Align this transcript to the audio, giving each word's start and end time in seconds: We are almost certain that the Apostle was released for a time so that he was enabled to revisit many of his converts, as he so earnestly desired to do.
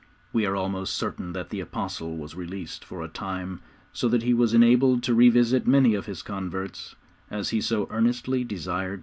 We 0.33 0.47
are 0.47 0.55
almost 0.55 0.95
certain 0.95 1.33
that 1.33 1.49
the 1.51 1.59
Apostle 1.59 2.17
was 2.17 2.33
released 2.33 2.83
for 2.83 3.03
a 3.03 3.07
time 3.07 3.61
so 3.93 4.07
that 4.07 4.23
he 4.23 4.33
was 4.33 4.51
enabled 4.51 5.03
to 5.03 5.13
revisit 5.13 5.67
many 5.67 5.93
of 5.93 6.07
his 6.07 6.23
converts, 6.23 6.95
as 7.29 7.49
he 7.51 7.61
so 7.61 7.85
earnestly 7.91 8.43
desired 8.43 8.91
to 8.95 8.97
do. 8.97 8.99